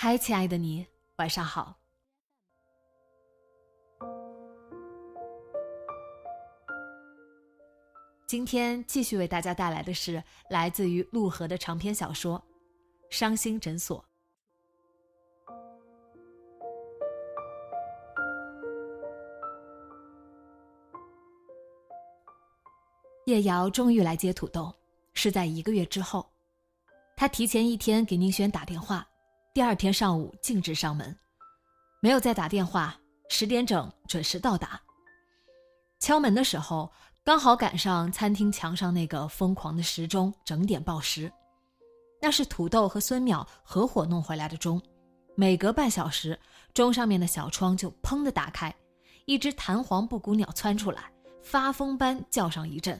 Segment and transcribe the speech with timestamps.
[0.00, 1.74] 嗨，亲爱的你，晚上好。
[8.24, 12.38] 今天继续为大家带来的是来自于陆河的长篇小说
[13.10, 13.98] 《伤心诊所》。
[23.26, 24.72] 叶瑶终于来接土豆，
[25.12, 26.24] 是在一个月之后。
[27.16, 29.04] 他提前一天给宁轩打电话。
[29.54, 31.16] 第二天上午径直上门，
[32.00, 32.96] 没有再打电话。
[33.30, 34.80] 十点整准时到达。
[36.00, 36.90] 敲门的时候，
[37.22, 41.30] 刚好赶上餐厅墙上那个疯狂的时钟整点报时。
[42.22, 44.80] 那是土豆和孙淼合伙弄回来的钟，
[45.36, 46.38] 每隔半小时，
[46.72, 48.74] 钟上面的小窗就砰的打开，
[49.26, 51.12] 一只弹簧布谷鸟窜出来，
[51.42, 52.98] 发疯般叫上一阵。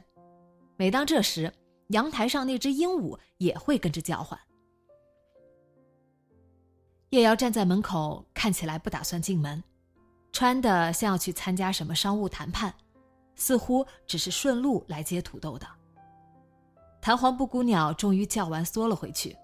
[0.77, 1.51] 每当这时，
[1.89, 4.39] 阳台上那只鹦鹉也会跟着叫唤。
[7.11, 9.63] 叶瑶站在门口，看起来不打算进门，
[10.31, 12.75] 穿的像要去参加什么商务谈判，
[13.35, 15.67] 似乎只是顺路来接土豆的。
[17.01, 19.35] 弹簧布谷鸟终于叫完，缩了回去，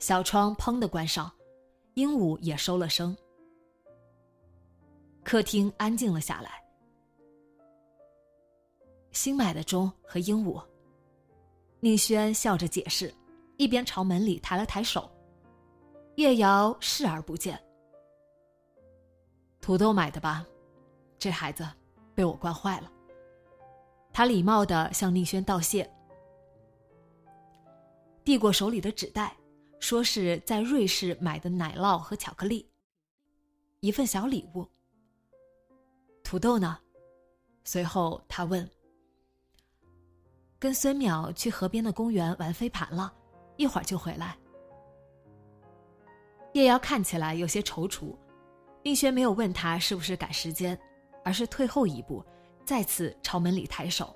[0.00, 1.30] 小窗砰的关上，
[1.94, 3.16] 鹦鹉也收了声。
[5.22, 6.60] 客厅安静了下来。
[9.12, 10.60] 新买的钟和鹦鹉，
[11.78, 13.14] 宁轩笑着解释，
[13.58, 15.08] 一边朝门里抬了抬手。
[16.16, 17.60] 叶瑶视而不见。
[19.60, 20.46] 土豆买的吧？
[21.18, 21.66] 这孩子
[22.14, 22.92] 被我惯坏了。
[24.12, 25.90] 他礼貌的向宁轩道谢，
[28.22, 29.36] 递过手里的纸袋，
[29.80, 32.68] 说是在瑞士买的奶酪和巧克力，
[33.80, 34.68] 一份小礼物。
[36.22, 36.78] 土豆呢？
[37.64, 38.68] 随后他问
[40.60, 43.12] ：“跟孙淼去河边的公园玩飞盘了，
[43.56, 44.38] 一会儿就回来。”
[46.54, 48.16] 叶瑶看起来有些踌躇，
[48.84, 50.78] 宁轩没有问他是不是赶时间，
[51.24, 52.24] 而是退后一步，
[52.64, 54.14] 再次朝门里抬手。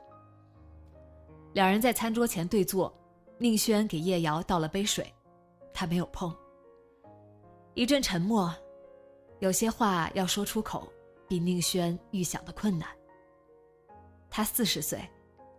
[1.53, 2.97] 两人在餐桌前对坐，
[3.39, 5.13] 宁轩给叶瑶倒了杯水，
[5.75, 6.33] 他没有碰。
[7.75, 8.55] 一阵沉默，
[9.41, 10.89] 有些话要说出口，
[11.27, 12.89] 比宁轩预想的困难。
[14.31, 15.01] 他四十岁，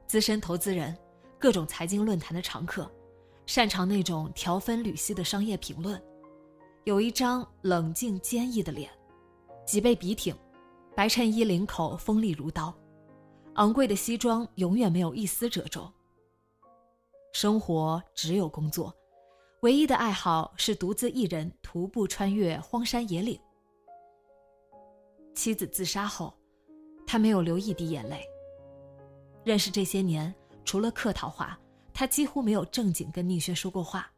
[0.07, 0.97] 资深投资人，
[1.37, 2.89] 各种财经论坛的常客，
[3.45, 6.01] 擅长那种条分缕析的商业评论。
[6.85, 8.89] 有一张冷静坚毅的脸，
[9.65, 10.35] 脊背笔挺，
[10.95, 12.73] 白衬衣领口锋利如刀，
[13.55, 15.91] 昂贵的西装永远没有一丝褶皱。
[17.33, 18.93] 生活只有工作，
[19.61, 23.39] 唯一的爱好是独自一人徒步穿越荒山野岭。
[25.35, 26.33] 妻子自杀后，
[27.05, 28.25] 他没有流一滴眼泪。
[29.43, 30.33] 认识这些年，
[30.65, 31.59] 除了客套话，
[31.93, 34.11] 他几乎没有正经跟宁轩说过话。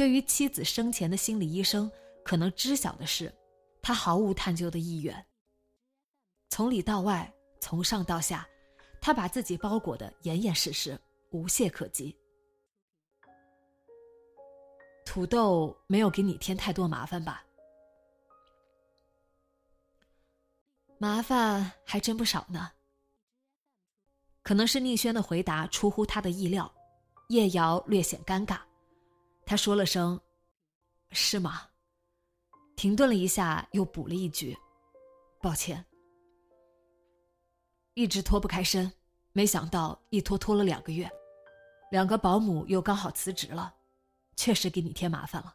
[0.00, 1.92] 对于妻子生前的心理医生
[2.24, 3.30] 可能知晓的事，
[3.82, 5.26] 他毫无探究的意愿。
[6.48, 7.30] 从里到外，
[7.60, 8.48] 从上到下，
[8.98, 10.98] 他把自己包裹的严严实实，
[11.32, 12.16] 无懈可击。
[15.04, 17.44] 土豆没有给你添太多麻烦吧？
[20.96, 22.72] 麻烦还真不少呢。
[24.42, 26.74] 可能是宁轩的回答出乎他的意料，
[27.28, 28.62] 叶瑶略显尴尬。
[29.50, 30.20] 他说了声
[31.10, 31.62] ：“是吗？”
[32.78, 34.56] 停顿了一下，又补了一句
[35.42, 35.84] ：“抱歉。”
[37.94, 38.92] 一直脱不开身，
[39.32, 41.10] 没想到一拖拖了两个月，
[41.90, 43.74] 两个保姆又刚好辞职了，
[44.36, 45.52] 确实给你添麻烦了。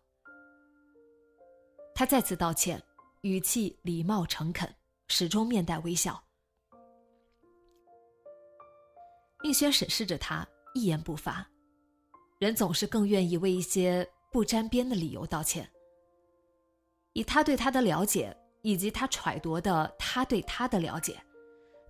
[1.94, 2.83] 他再次道歉，
[3.21, 4.75] 语气礼貌诚恳，
[5.07, 6.21] 始终面带微笑。
[9.41, 11.50] 宁轩审视着他，一言不发。
[12.40, 15.70] 人总是更愿意为一些不沾边的理由道歉。
[17.14, 21.22] 以他对他的了解，以及他揣度的他对他的了解，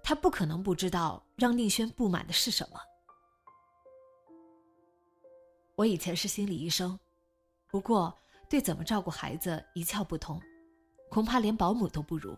[0.04, 2.80] 他不可能不知道让宁轩不满的是什么。
[5.76, 6.98] 我以前是心理医生，
[7.68, 8.16] 不过
[8.48, 10.40] 对怎么照顾孩子一窍不通，
[11.10, 12.38] 恐怕连保姆都不如。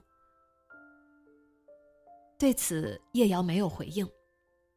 [2.39, 4.09] 对此，叶瑶没有回应，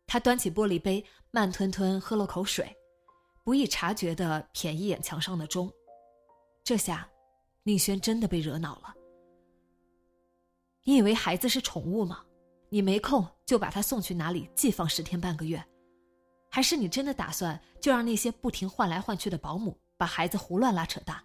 [0.06, 2.76] 他端起玻璃杯，慢吞吞喝了口水，
[3.42, 5.72] 不易察觉的瞥一眼墙上的钟。
[6.62, 7.08] 这下，
[7.62, 8.94] 宁轩真的被惹恼了。
[10.84, 12.24] 你以为孩子是宠物吗？
[12.68, 15.62] 你没空就把他送去哪里寄放十天半个月？
[16.48, 21.22] 还是你真的打算就让那些不停换来换去的保姆把孩子胡乱拉扯大？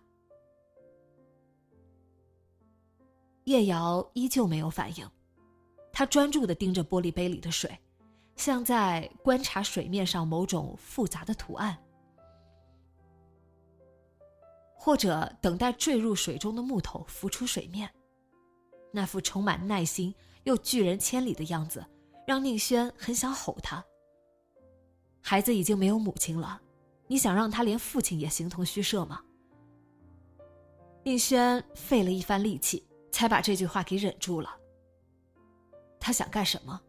[3.44, 5.08] 叶瑶依旧没有反应。
[5.94, 7.78] 他专注的盯着玻璃杯里的水，
[8.36, 11.78] 像在观察水面上某种复杂的图案，
[14.86, 17.90] 或者等待坠入水中的木头浮出水面。
[18.92, 21.84] 那副充满耐心又拒人千里的样子，
[22.28, 23.84] 让宁轩很想吼他。
[25.22, 26.62] 孩子已经没有母亲了，
[27.08, 29.24] 你想让他连父亲也形同虚设吗？
[31.02, 34.56] 宁轩费了一番力气，才把这句话给忍住了。
[36.00, 36.80] 他想干什么？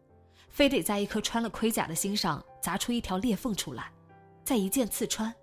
[0.49, 3.91] 非得在一颗穿了盔甲的心上砸出一条裂缝出来，
[4.45, 5.33] 再一剑刺穿。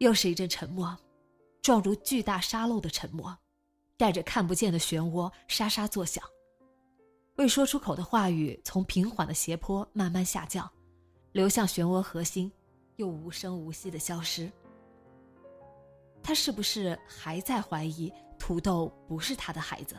[0.00, 0.96] 又是一阵沉默，
[1.60, 3.36] 状如巨大沙漏的沉默，
[3.98, 6.24] 带着看不见的漩涡沙沙作响。
[7.36, 10.68] 未说出口的话语从平缓的斜坡慢慢下降，
[11.32, 12.50] 流向漩涡核心，
[12.96, 14.50] 又无声无息的消失。
[16.22, 19.96] 他是不是还在怀疑土豆不是他的孩子？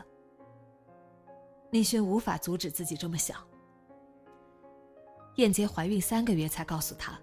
[1.70, 3.38] 宁轩无法阻止自己这么想。
[5.36, 7.16] 燕杰怀孕三个月才告诉他，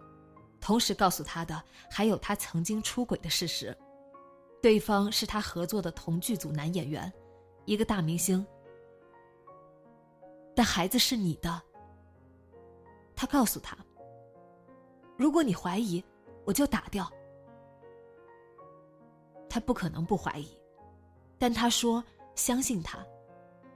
[0.61, 3.75] 同时告诉他的还有他曾经出轨的事实，
[4.61, 7.11] 对方是他合作的同剧组男演员，
[7.65, 8.45] 一个大明星。
[10.55, 11.61] 但孩子是你的。
[13.15, 13.77] 他告诉他，
[15.17, 16.03] 如果你怀疑，
[16.45, 17.09] 我就打掉。
[19.49, 20.47] 他不可能不怀疑，
[21.37, 22.03] 但他说
[22.35, 22.99] 相信他。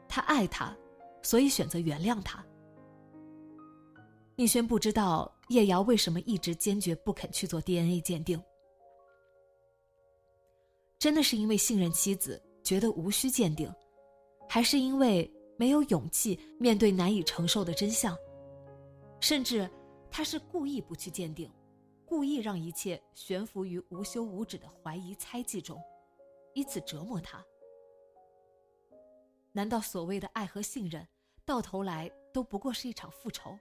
[0.07, 0.75] 他爱他，
[1.21, 2.45] 所以选择原谅他。
[4.36, 8.41] 宁轩不知道叶瑶为什么一直坚决不肯去做 DNA 鉴定，
[10.97, 13.71] 真的是因为信任妻子，觉得无需鉴定，
[14.50, 18.17] 还是因为没有勇气面对难以承受的真相？
[19.19, 19.69] 甚至
[20.09, 21.51] 他是故意不去鉴定，
[22.03, 25.79] 故意让一切悬浮于无休无止的怀疑猜忌中，
[26.55, 27.45] 以此折磨他。
[29.51, 31.07] 难道所谓的爱和信任，
[31.45, 33.55] 到头来都不过是一场复仇？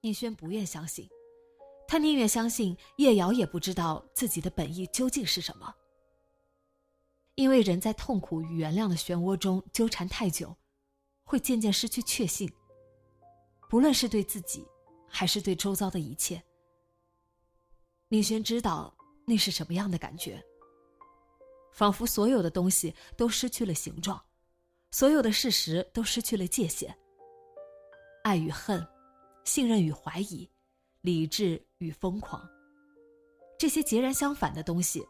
[0.00, 1.08] 宁轩不愿相信，
[1.86, 5.74] 他宁愿相信叶瑶也不知道自己的本意究竟是什么。
[7.34, 10.56] 因为人在痛苦与原谅的漩涡中纠缠太久，
[11.24, 12.50] 会渐渐失去确信。
[13.68, 14.66] 不论是对自己，
[15.08, 16.42] 还是对周遭的一切，
[18.08, 20.42] 宁轩知道那是什么样的感觉。
[21.72, 24.20] 仿佛所有的东西都失去了形状，
[24.90, 26.96] 所有的事实都失去了界限。
[28.24, 28.84] 爱与恨，
[29.48, 30.46] 信任与怀疑，
[31.00, 32.46] 理智与疯狂，
[33.58, 35.02] 这些截然相反的东西，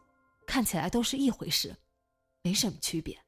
[0.47, 1.75] 看起来都是一回事，
[2.41, 3.19] 没什么区别。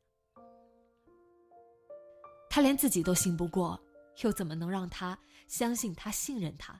[2.50, 3.78] 他连自己都信不过，
[4.22, 6.80] 又怎么能让他相信他、信任他？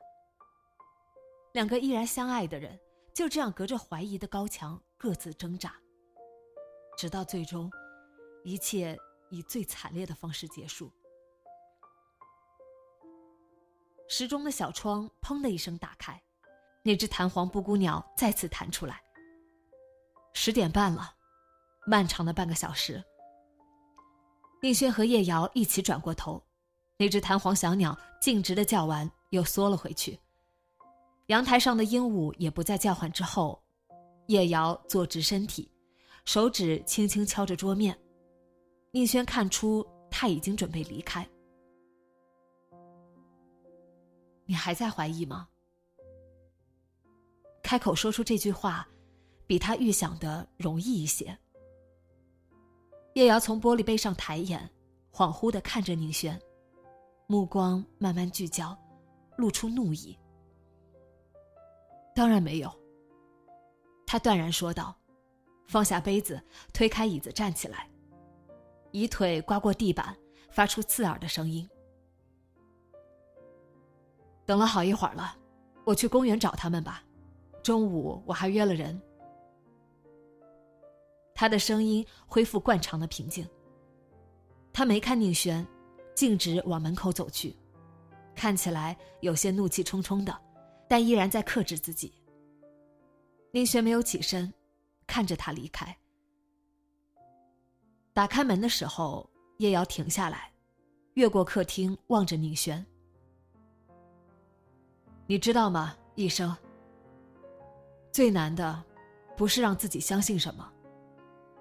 [1.52, 2.80] 两个依然相爱的人，
[3.14, 5.76] 就这样隔着怀疑的高墙各自挣扎。
[6.98, 7.70] 直到最终，
[8.46, 8.98] 一切
[9.30, 10.90] 以最惨烈的方式结束。
[14.14, 16.22] 时钟的小窗“砰”的一声打开，
[16.84, 19.02] 那只弹簧布谷鸟再次弹出来。
[20.34, 21.16] 十点半了，
[21.88, 23.02] 漫长的半个小时。
[24.62, 26.44] 宁轩和叶瑶一起转过头，
[26.98, 30.20] 那只弹簧小鸟径直的叫完，又缩了回去。
[31.28, 33.64] 阳台上的鹦鹉也不再叫唤之后，
[34.28, 35.72] 叶瑶坐直身体。
[36.26, 37.98] 手指轻轻敲着桌面，
[38.92, 41.26] 宁轩看出他已经准备离开。
[44.52, 45.48] 你还在怀疑吗？
[47.64, 48.86] 开口说出这句话，
[49.48, 51.38] 比他预想的容易一些。
[53.14, 54.70] 叶瑶从玻璃杯上抬眼，
[55.10, 56.38] 恍惚的看着宁轩，
[57.28, 58.78] 目光慢慢聚焦，
[59.38, 60.20] 露出怒意。
[62.14, 62.70] 当然没有。
[64.06, 64.94] 他断然说道。
[65.66, 66.44] 放下杯子，
[66.74, 67.90] 推开椅子，站起来，
[68.92, 70.14] 以腿刮过地板，
[70.50, 71.66] 发出刺耳的声音。
[74.52, 75.34] 等了好一会儿了，
[75.86, 77.02] 我去公园找他们吧。
[77.64, 79.02] 中午我还约了人。
[81.34, 83.48] 他的声音恢复惯常的平静。
[84.74, 85.66] 他没看宁轩，
[86.14, 87.56] 径直往门口走去，
[88.36, 90.38] 看起来有些怒气冲冲的，
[90.86, 92.14] 但依然在克制自己。
[93.54, 94.54] 宁轩没有起身，
[95.08, 95.98] 看着他离开。
[98.12, 99.30] 打开门的时候，
[99.60, 100.52] 叶瑶停下来，
[101.14, 102.86] 越过客厅望着宁轩。
[105.32, 106.54] 你知道吗，医生？
[108.12, 108.84] 最难的，
[109.38, 110.70] 不是让自己相信什么，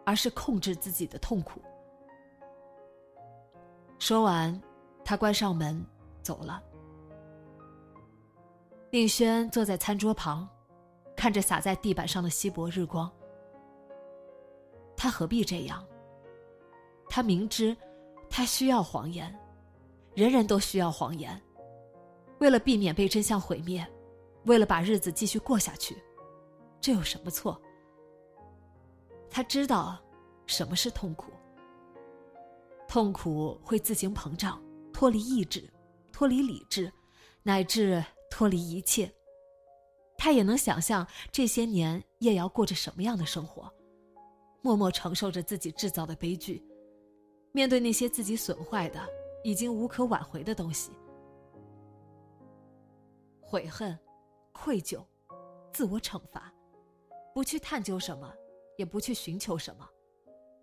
[0.04, 1.62] 而是控制自己的痛苦。
[4.00, 4.60] 说完，
[5.04, 5.86] 他关上门，
[6.20, 6.60] 走了。
[8.90, 10.48] 宁轩坐在餐桌旁，
[11.14, 13.08] 看着洒在地板上的稀薄日光。
[14.96, 15.86] 他何必这样？
[17.08, 17.76] 他明知，
[18.28, 19.32] 他需要谎言，
[20.16, 21.40] 人人都需要谎言。
[22.40, 23.86] 为了避免被真相毁灭，
[24.44, 25.96] 为了把日子继续过下去，
[26.80, 27.60] 这有什么错？
[29.30, 29.98] 他知道
[30.46, 31.30] 什么是痛苦。
[32.88, 34.60] 痛苦会自行膨胀，
[34.92, 35.70] 脱离意志，
[36.10, 36.92] 脱离理智，
[37.42, 39.10] 乃至脱离一切。
[40.18, 43.72] 他也能想象这些年叶瑶过着什么样的生活，
[44.62, 46.62] 默默承受着自己制造的悲剧，
[47.52, 49.00] 面对那些自己损坏的、
[49.44, 50.90] 已经无可挽回的东西。
[53.50, 53.98] 悔恨、
[54.52, 55.04] 愧疚、
[55.72, 56.54] 自我惩罚，
[57.34, 58.32] 不去探究什么，
[58.78, 59.84] 也不去寻求什么，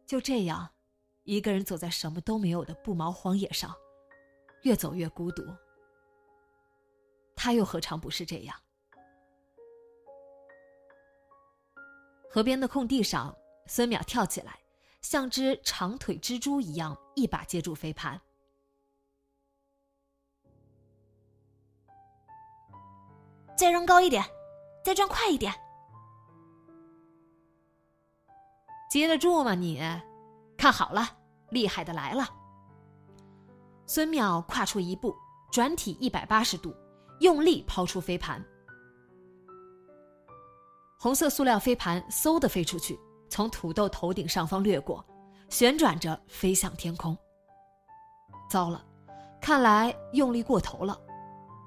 [0.06, 0.70] 就这样，
[1.24, 3.76] 一个人走在什么都没有的不毛荒野上，
[4.62, 5.44] 越走越孤独。
[7.36, 8.56] 他又何尝不是这样？
[12.30, 14.62] 河边的空地上，孙淼跳起来，
[15.02, 18.22] 像只长腿蜘蛛一样，一把接住飞盘。
[23.58, 24.24] 再扔高一点，
[24.84, 25.52] 再转快一点。
[28.90, 29.82] 接得住吗你？
[30.58, 31.10] 看好了，
[31.50, 32.28] 厉害的来了！
[33.86, 35.16] 孙淼跨出一步，
[35.52, 36.74] 转体一百八十度，
[37.20, 38.44] 用力抛出飞盘。
[41.00, 43.00] 红色塑料飞盘嗖的飞出去，
[43.30, 45.04] 从土豆头顶上方掠过，
[45.50, 47.18] 旋转着飞向天空。
[48.50, 48.86] 糟了，
[49.42, 51.00] 看来用力过头了。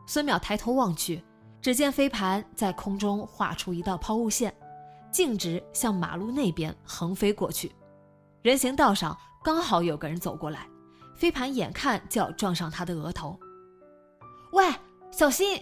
[0.07, 1.23] 孙淼抬头望去。
[1.63, 4.55] 只见飞盘在空中画出一道抛物线，
[5.13, 7.71] 径直向马路那边横飞过去。
[8.43, 10.67] 人行道上刚好有个人走过来，
[11.15, 13.39] 飞盘眼看就要撞上他的额头。
[14.53, 14.65] 喂，
[15.11, 15.61] 小心！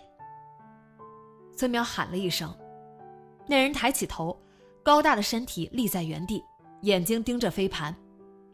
[1.56, 2.56] 孙淼喊了一声。
[3.48, 4.40] 那人抬起头，
[4.84, 6.44] 高大的身体立在原地，
[6.82, 7.92] 眼睛盯着飞盘。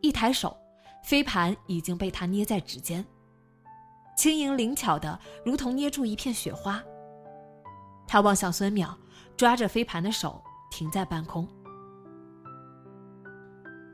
[0.00, 0.56] 一抬手，
[1.02, 3.04] 飞盘已经被他捏在指尖，
[4.16, 6.82] 轻盈灵巧的，如同捏住一片雪花。
[8.14, 8.94] 他望向孙淼，
[9.36, 10.40] 抓着飞盘的手
[10.70, 11.48] 停在半空。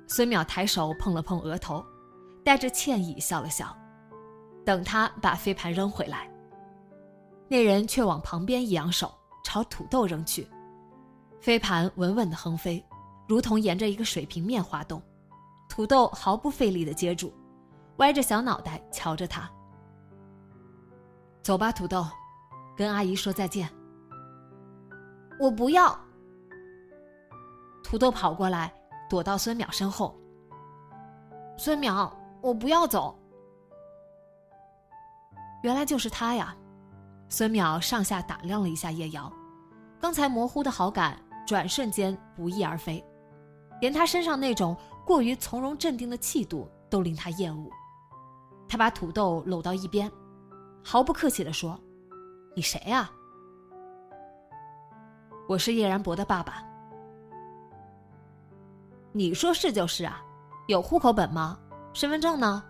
[0.07, 1.83] 孙淼抬手碰了碰额头，
[2.45, 3.75] 带着歉意笑了笑。
[4.63, 6.31] 等他把飞盘扔回来，
[7.49, 9.11] 那人却往旁边一扬手，
[9.43, 10.47] 朝土豆扔去。
[11.41, 12.85] 飞盘稳稳的横飞，
[13.27, 15.03] 如同沿着一个水平面滑动。
[15.67, 17.33] 土豆毫不费力的接住，
[17.97, 19.51] 歪着小脑袋瞧着他。
[21.43, 22.07] 走吧，土豆，
[22.77, 23.67] 跟阿姨说再见。
[25.41, 25.99] 我不要。
[27.83, 28.73] 土豆跑过来，
[29.09, 30.15] 躲到孙淼身后。
[31.57, 33.19] 孙淼，我不要走。
[35.63, 36.55] 原来就是他呀！
[37.29, 39.33] 孙淼上下打量了一下叶瑶，
[40.01, 41.17] 刚才模糊的好感，
[41.47, 43.05] 转瞬间不翼而飞，
[43.81, 47.71] 连他身上那种过于从容镇定的气度都令他厌恶。
[48.69, 50.11] 他把土豆搂到一边，
[50.85, 51.79] 毫不客气的说
[52.55, 53.11] ：“你谁呀？”
[55.51, 56.63] 我是叶然博的爸爸。
[59.11, 60.23] 你说是就是啊，
[60.69, 61.59] 有户口本吗？
[61.93, 62.63] 身份证呢？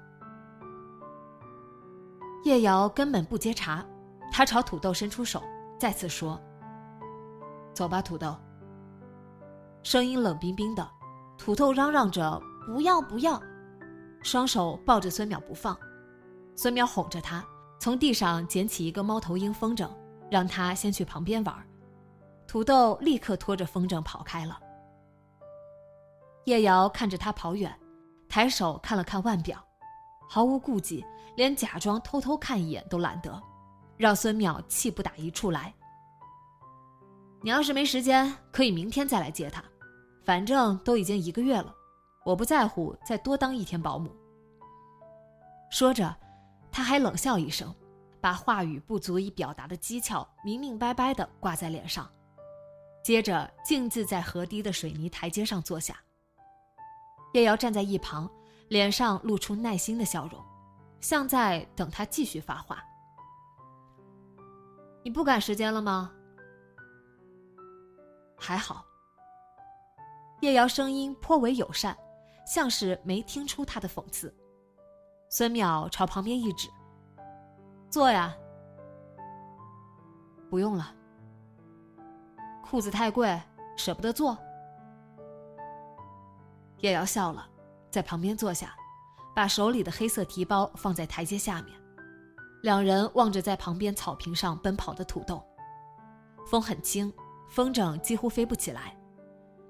[2.43, 3.85] 叶瑶根本不接茬，
[4.33, 5.43] 他朝土豆伸出手，
[5.79, 6.41] 再次说
[7.77, 8.35] ：“走吧，土豆。”
[9.85, 10.91] 声音冷冰冰的，
[11.37, 13.39] 土豆嚷嚷着“不要不要”，
[14.25, 15.77] 双手抱着孙淼不放。
[16.57, 17.45] 孙淼哄着他，
[17.79, 19.87] 从地上捡起一个猫头鹰风筝，
[20.31, 21.55] 让他先去旁边玩。
[22.51, 24.61] 土豆立刻拖着风筝跑开了。
[26.47, 27.73] 叶瑶看着他跑远，
[28.29, 29.65] 抬手看了看腕表，
[30.29, 33.41] 毫无顾忌，连假装偷偷看一眼都懒得，
[33.97, 35.73] 让孙淼气不打一处来。
[37.41, 39.63] 你要是没时间，可以明天再来接他，
[40.25, 41.73] 反正都已经一个月了，
[42.25, 44.11] 我不在乎再多当一天保姆。
[45.71, 46.13] 说着，
[46.73, 47.73] 他还冷笑一声，
[48.21, 52.11] 把话语不足以表达的讥诮明明白白的挂在脸上，
[53.03, 55.97] 接着径自在河堤的水泥台阶上坐下。
[57.33, 58.31] 叶瑶站在一旁，
[58.69, 60.45] 脸上露出耐心的笑容，
[61.01, 62.83] 像在等他继续发话。
[65.03, 66.13] 你不赶时间了吗？
[68.37, 68.85] 还好。
[70.41, 71.97] 叶瑶声音颇为友善，
[72.47, 74.35] 像是没听出他的讽刺。
[75.29, 76.69] 孙淼朝旁边一指。
[77.89, 78.37] 坐呀，
[80.49, 80.95] 不用了。
[82.71, 83.37] 裤子太贵，
[83.77, 84.39] 舍不得坐。
[86.79, 87.45] 叶瑶笑了，
[87.91, 88.73] 在旁边坐下，
[89.35, 91.77] 把手里的黑色提包放在台阶下面。
[92.63, 95.45] 两人望着在旁边草坪上奔跑的土豆，
[96.49, 97.13] 风很轻，
[97.49, 98.97] 风筝几乎飞不起来。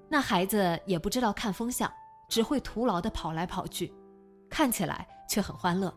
[0.07, 1.91] 那孩子也不知道看风向，
[2.29, 3.91] 只会徒劳的跑来跑去，
[4.47, 5.91] 看起来却很欢乐。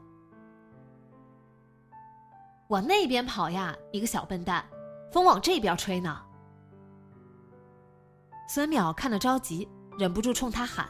[2.68, 4.64] 往那边跑呀，你个小笨蛋！
[5.12, 6.18] 风往这边吹呢。
[8.46, 10.88] 孙淼看得着急，忍不住冲他喊，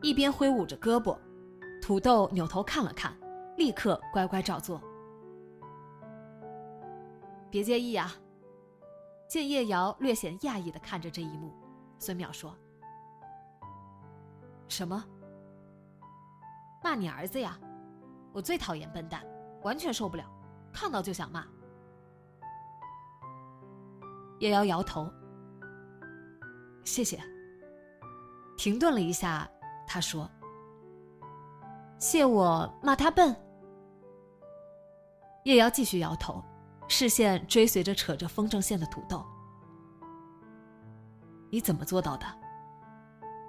[0.00, 1.18] 一边挥舞着胳膊。
[1.82, 3.14] 土豆扭头看了看，
[3.56, 4.80] 立刻乖乖照做。
[7.50, 8.14] 别介意啊。
[9.26, 11.52] 见叶瑶略显讶异的看着这一幕，
[11.98, 12.54] 孙淼说
[14.68, 15.02] ：“什么？
[16.82, 17.58] 骂你儿子呀？
[18.32, 19.24] 我最讨厌笨蛋，
[19.62, 20.24] 完全受不了。”
[20.72, 21.44] 看到就想骂，
[24.38, 25.10] 叶瑶摇头。
[26.84, 27.20] 谢谢。
[28.56, 29.50] 停顿了一下，
[29.86, 30.30] 他说
[31.98, 33.34] ：“谢我骂他笨。”
[35.44, 36.42] 叶瑶继续摇头，
[36.88, 39.24] 视线追随着扯着风筝线的土豆。
[41.50, 42.26] 你怎么做到的？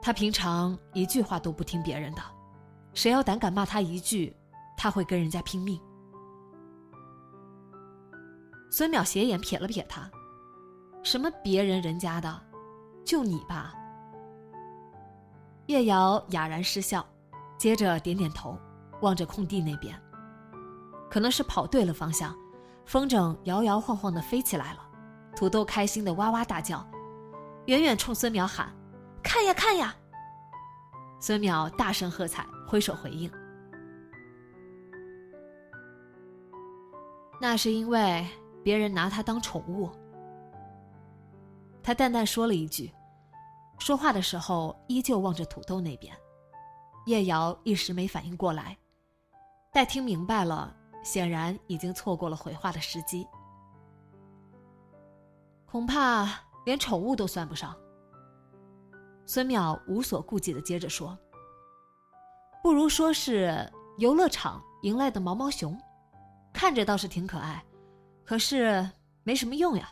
[0.01, 2.21] 他平常一句话都不听别人的，
[2.93, 4.35] 谁要胆敢骂他一句，
[4.77, 5.81] 他会跟人家拼命。
[8.69, 10.09] 孙淼斜眼瞥了瞥他，
[11.01, 12.44] 什么别人人家的，
[13.05, 13.73] 就你吧。
[15.67, 17.05] 叶瑶哑然失笑，
[17.57, 18.57] 接着点点头，
[19.01, 19.95] 望着空地那边。
[21.09, 22.35] 可能是跑对了方向，
[22.85, 24.79] 风筝摇摇晃晃的飞起来了，
[25.35, 26.85] 土豆开心的哇哇大叫，
[27.67, 28.73] 远远冲孙淼喊
[29.23, 29.95] ：“看呀看呀！”
[31.21, 33.31] 孙淼大声喝彩，挥手回应。
[37.39, 38.25] 那是因为。
[38.65, 39.91] 别人拿他当宠物，
[41.85, 42.91] 他淡淡说了一句，
[43.77, 46.17] 说话的时候依旧望着土豆那边。
[47.05, 48.75] 叶瑶一时没反应过来，
[49.71, 53.27] 待听明白了，显然已经错过了回话的时机。
[55.67, 56.27] 恐怕
[56.65, 57.77] 连宠物都算不上。
[59.27, 61.15] 孙淼无所顾忌的接着说
[62.63, 65.79] ：“不如说是游乐场迎来的毛毛熊，
[66.51, 67.63] 看着倒是挺可爱。”
[68.25, 68.89] 可是
[69.21, 69.87] 没什么用呀，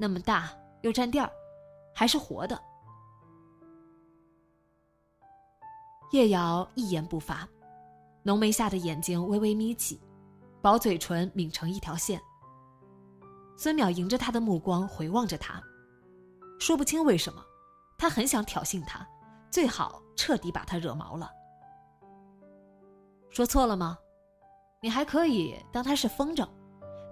[0.00, 0.50] 那么大
[0.82, 1.30] 又占地儿，
[1.94, 2.60] 还是活的。
[6.12, 7.48] 叶瑶一言不发，
[8.22, 10.00] 浓眉下的眼睛微微眯起，
[10.62, 12.20] 薄嘴唇抿成一条线。
[13.56, 15.62] 孙淼迎着他的目光回望着他，
[16.58, 17.44] 说不清为什么，
[17.98, 19.06] 他很想挑衅他，
[19.50, 21.30] 最好彻底把他惹毛了。
[23.30, 23.98] 说错了吗？
[24.80, 26.48] 你还可以当他是风筝。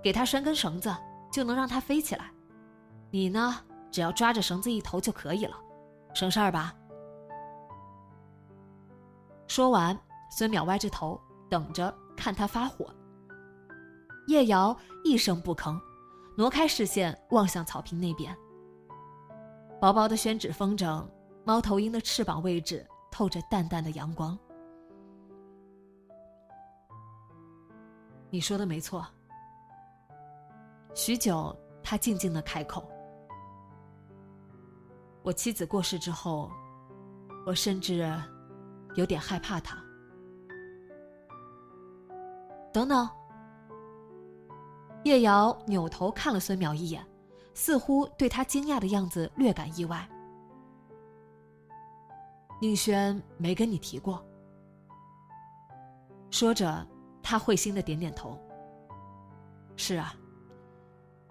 [0.03, 0.95] 给他拴根绳子，
[1.33, 2.31] 就能让它飞起来。
[3.11, 3.57] 你呢，
[3.91, 5.57] 只要抓着绳子一头就可以了，
[6.15, 6.75] 省事儿吧。
[9.47, 9.99] 说完，
[10.31, 12.93] 孙淼歪着头等着看他发火。
[14.27, 15.81] 叶瑶一声不吭，
[16.37, 18.37] 挪开视线望向草坪那边。
[19.81, 21.07] 薄薄的宣纸风筝，
[21.45, 24.37] 猫头鹰的翅膀位置透着淡淡的阳光。
[28.31, 29.07] 你说的没错。
[30.93, 32.91] 许久，他静静的开口
[35.27, 36.49] ：“我妻子过世之后，
[37.45, 38.09] 我甚至
[38.95, 39.77] 有点害怕她。”
[42.73, 43.09] 等等，
[45.03, 47.05] 叶瑶扭头看了孙淼一眼，
[47.55, 50.09] 似乎对他惊讶的样子略感意外。
[52.61, 54.25] 宁轩没跟你提过。
[56.31, 56.87] 说着，
[57.21, 58.39] 他会心的点点头。
[59.75, 60.15] 是啊。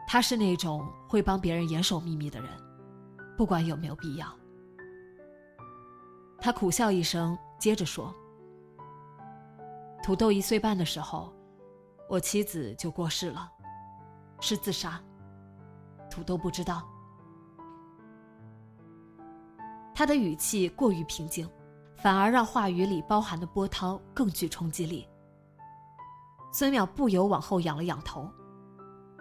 [0.05, 2.49] 他是那种会帮别人严守秘密的人，
[3.37, 4.27] 不管有没有必要。
[6.39, 8.13] 他苦笑一声，接着说
[10.03, 11.33] ：“土豆一岁半的时候，
[12.07, 13.51] 我妻子就过世了，
[14.39, 15.01] 是自杀。
[16.09, 16.87] 土豆不知道。”
[19.95, 21.49] 他的语气过于平静，
[21.95, 25.07] 反而让话语里包含的波涛更具冲击力。
[26.51, 28.29] 孙淼不由往后仰了仰头。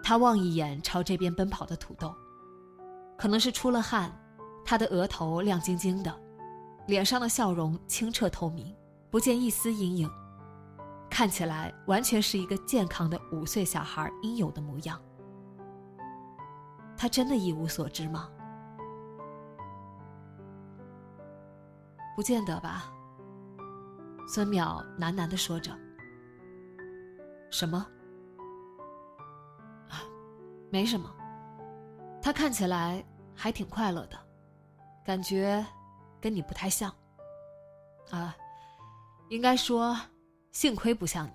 [0.03, 2.13] 他望一眼朝这边奔跑的土豆，
[3.17, 4.11] 可能是出了汗，
[4.65, 6.13] 他的额头亮晶晶的，
[6.87, 8.75] 脸上的笑容清澈透明，
[9.09, 10.09] 不见一丝阴影，
[11.09, 14.99] 看起来完全是一个健康的五岁小孩应有的模样。
[16.97, 18.29] 他真的一无所知吗？
[22.15, 22.91] 不见得吧。
[24.27, 25.71] 孙淼喃喃的说着。
[27.51, 27.85] 什么？
[29.89, 30.03] 啊
[30.71, 31.13] 没什么，
[32.25, 34.17] 他看起来还挺快乐的，
[35.03, 35.63] 感觉
[36.19, 36.91] 跟你不太像。
[38.09, 38.35] 啊，
[39.29, 39.95] 应该说，
[40.51, 41.33] 幸亏不像你。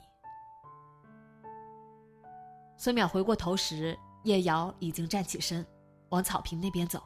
[2.76, 5.64] 孙淼回过头时，叶瑶已经站起身，
[6.08, 7.00] 往草坪那边走。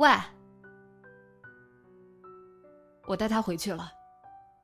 [0.00, 0.10] 喂，
[3.06, 3.88] 我带他回去了，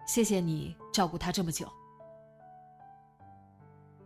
[0.05, 1.71] 谢谢你照顾他这么久。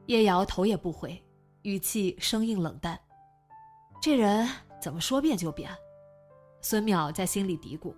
[0.08, 1.18] 叶瑶头也不回。
[1.62, 3.00] 语气生硬冷淡，
[4.00, 4.48] 这人
[4.80, 5.70] 怎么说变就变？
[6.62, 7.94] 孙淼在心里嘀咕。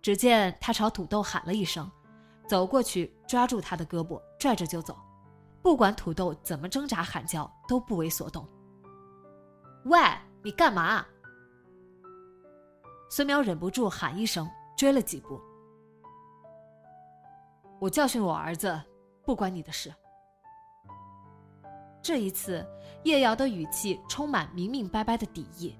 [0.00, 1.90] 只见他朝土豆喊了一声，
[2.46, 4.96] 走过去抓住他的胳膊，拽着就走。
[5.62, 8.46] 不管土豆怎么挣扎喊叫，都不为所动。
[9.86, 9.98] 喂，
[10.42, 11.06] 你干嘛？
[13.10, 15.40] 孙淼忍不住喊一声，追了几步。
[17.80, 18.78] 我教训我儿子，
[19.24, 19.92] 不关你的事。
[22.04, 22.62] 这一次，
[23.04, 25.74] 叶瑶的语气充满明明白白的敌意。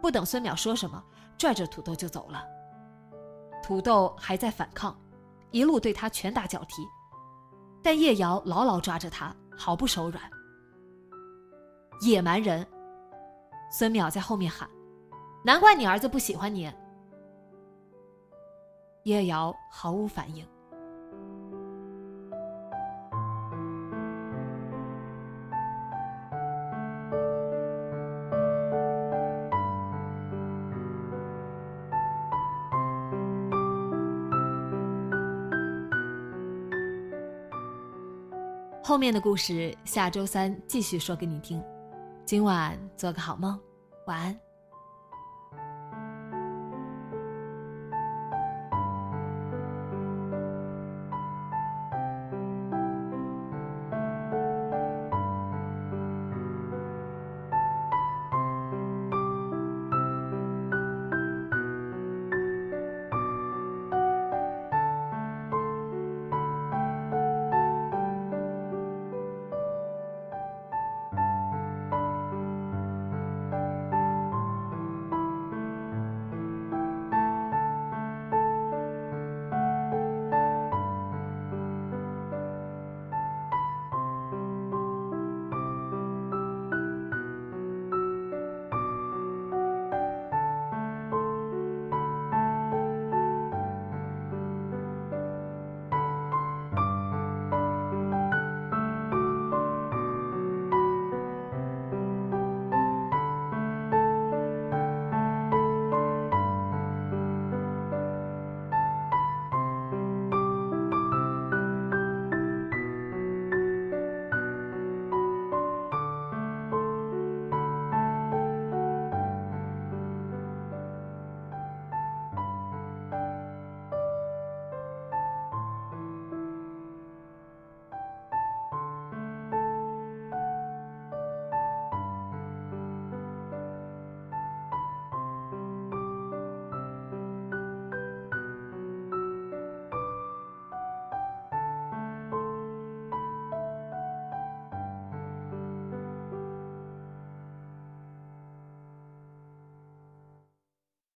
[0.00, 1.04] 不等孙淼说什么，
[1.36, 2.42] 拽着土豆就走了。
[3.62, 4.98] 土豆还在反抗，
[5.50, 6.82] 一路对他拳打脚踢，
[7.82, 10.24] 但叶瑶牢牢抓着他，毫不手软。
[12.00, 12.66] 野蛮人！
[13.70, 14.66] 孙淼在后面喊
[15.44, 16.72] ：“难怪你儿子不喜欢你。”
[19.04, 20.48] 叶瑶毫无反应。
[38.92, 41.64] 后面的故事下周三继续说给你听，
[42.26, 43.58] 今晚做个好梦，
[44.06, 44.38] 晚安。